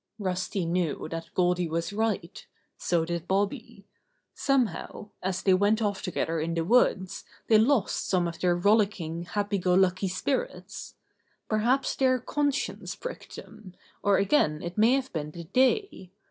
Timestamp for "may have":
14.75-15.13